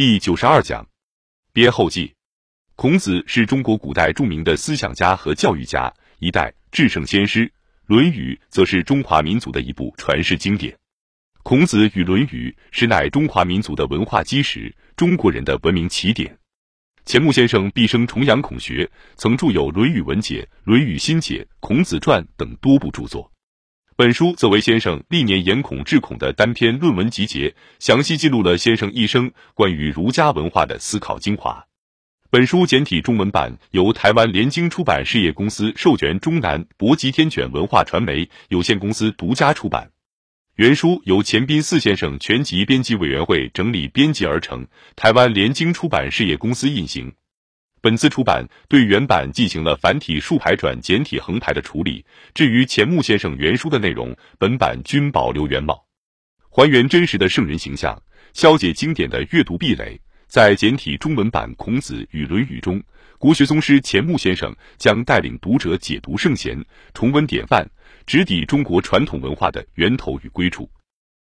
[0.00, 0.88] 第九十二讲，
[1.52, 2.14] 编后记。
[2.74, 7.46] 孔子是中国古代著名的思想家和教育家，一代至圣先师。
[7.84, 10.74] 《论语》则是中华民族的一部传世经典。
[11.42, 16.34] 孔子与《论语》实乃中华民族的文化基石，中国人的文明起点。
[17.04, 23.29] 钱穆先生毕生崇仰孔学，曾著有《论语文解》《论语心解》《孔子传》等多部著作。
[24.00, 31.62] 本书则为先生历年研孔治孔的单篇论文集结，详细记录了先生一生关于儒家文化的思考精华。
[32.30, 39.90] 本书简体中文版由台湾联经出版事业公司授权中南博吉天卷文化传媒有限公司独家出版。
[40.56, 47.12] 原书由钱斌四先生全集编辑委员会整理编辑而成，台湾联经出版事业公司印行。
[47.82, 55.82] 本次出版对原版进行了繁体竖排转简体横排的处理，至于钱穆先生原书的内容，本版均保留原貌，
[56.50, 58.00] 还原真实的圣人形象，
[58.34, 59.98] 消解经典的阅读壁垒。
[60.28, 62.80] 在简体中文版《孔子与论语》中，
[63.18, 66.62] 国学宗师钱穆先生将带领读者解读圣贤，
[66.94, 67.68] 重温典范。
[68.06, 70.68] 直抵中国传统文化的源头与归处。